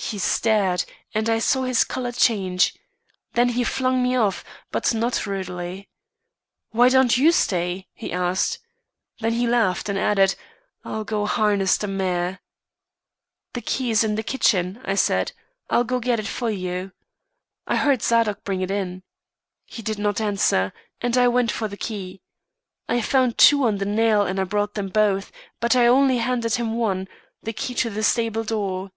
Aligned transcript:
He 0.00 0.18
stared, 0.18 0.84
and 1.12 1.28
I 1.28 1.40
saw 1.40 1.64
his 1.64 1.84
colour 1.84 2.12
change. 2.12 2.72
Then 3.34 3.50
he 3.50 3.64
flung 3.64 4.02
me 4.02 4.16
off, 4.16 4.42
but 4.70 4.94
not 4.94 5.26
rudely. 5.26 5.90
'Why 6.70 6.88
don't 6.88 7.18
you 7.18 7.32
stay?' 7.32 7.86
he 7.92 8.10
asked. 8.12 8.60
Then 9.20 9.34
he 9.34 9.46
laughed, 9.46 9.90
and 9.90 9.98
added, 9.98 10.36
'I'll 10.84 11.04
go 11.04 11.26
harness 11.26 11.76
the 11.76 11.88
mare.' 11.88 12.40
"'The 13.52 13.60
key's 13.62 14.02
in 14.04 14.14
the 14.14 14.22
kitchen,' 14.22 14.80
I 14.86 14.94
said. 14.94 15.32
'I'll 15.68 15.84
go 15.84 16.00
get 16.00 16.20
it 16.20 16.28
for 16.28 16.48
you. 16.48 16.92
I 17.66 17.76
heard 17.76 18.00
Zadok 18.00 18.44
bring 18.44 18.62
it 18.62 18.70
in.' 18.70 19.02
He 19.66 19.82
did 19.82 19.98
not 19.98 20.20
answer, 20.20 20.72
and 21.02 21.18
I 21.18 21.28
went 21.28 21.50
for 21.52 21.68
the 21.68 21.76
key. 21.76 22.22
I 22.88 23.02
found 23.02 23.36
two 23.36 23.64
on 23.64 23.76
the 23.76 23.84
nail, 23.84 24.22
and 24.22 24.40
I 24.40 24.44
brought 24.44 24.72
them 24.74 24.88
both; 24.88 25.30
but 25.60 25.76
I 25.76 25.86
only 25.88 26.18
handed 26.18 26.54
him 26.54 26.74
one, 26.76 27.08
the 27.42 27.52
key 27.52 27.74
to 27.74 27.90
the 27.90 28.02
stable 28.04 28.44
door. 28.44 28.90